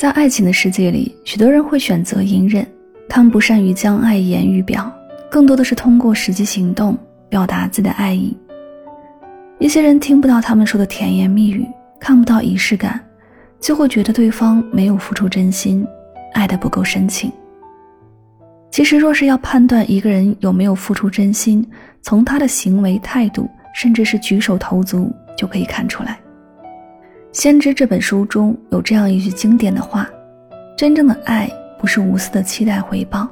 [0.00, 2.66] 在爱情的世界里，许多人会选择隐忍，
[3.06, 4.90] 他们不善于将爱言语表，
[5.30, 6.96] 更多的是通过实际行动
[7.28, 8.34] 表达自己的爱意。
[9.58, 11.66] 一些人听不到他们说的甜言蜜语，
[12.00, 12.98] 看不到仪式感，
[13.60, 15.86] 就会觉得对方没有付出真心，
[16.32, 17.30] 爱的不够深情。
[18.70, 21.62] 其实，若是要判断一个人有没有付出真心，
[22.00, 26.12] 从他的行为态度，甚至是举手投足就可以看出来。
[27.32, 30.10] 《先知》这本书中有这样一句经典的话
[30.76, 31.48] ：“真正的爱
[31.78, 33.28] 不是无私的期待回报，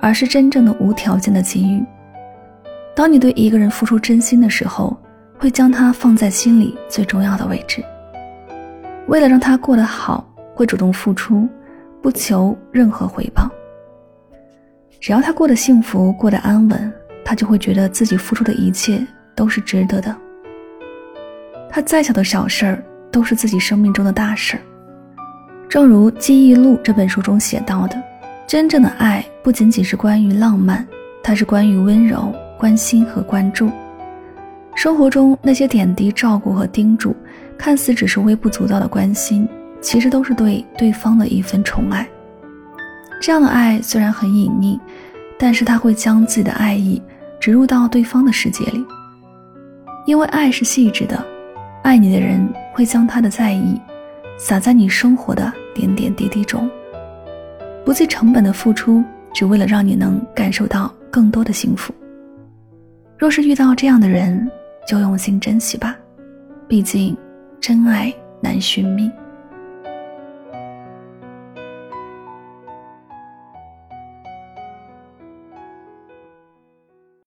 [0.00, 1.84] 而是真正的无条件的给予。
[2.96, 4.96] 当你对一个人付出真心的时候，
[5.38, 7.84] 会将他放在心里最重要的位置。
[9.08, 11.46] 为了让他过得好，会主动付出，
[12.00, 13.46] 不求任何回报。
[15.00, 16.92] 只要他过得幸福，过得安稳，
[17.26, 20.16] 他就会觉得自己付出的一切都是值得的。
[21.68, 24.58] 他再小的小事儿。”都是自己生命中的大事。
[25.68, 28.02] 正如《记忆录》这本书中写到的，
[28.46, 30.86] 真正的爱不仅仅是关于浪漫，
[31.22, 33.70] 它是关于温柔、关心和关注。
[34.74, 37.14] 生活中那些点滴照顾和叮嘱，
[37.58, 39.46] 看似只是微不足道的关心，
[39.80, 42.08] 其实都是对对方的一份宠爱。
[43.20, 44.78] 这样的爱虽然很隐匿，
[45.38, 47.02] 但是他会将自己的爱意
[47.40, 48.84] 植入到对方的世界里，
[50.06, 51.22] 因为爱是细致的。
[51.88, 53.80] 爱你的人会将他的在意
[54.36, 56.70] 洒在你生活的点点滴滴中，
[57.82, 61.94] 不计成本的付出，只为了让你能感受到更多的幸福。
[63.16, 64.46] 若是遇到这样的人，
[64.86, 65.96] 就用心珍惜吧，
[66.68, 67.16] 毕竟
[67.58, 69.10] 真爱难寻觅。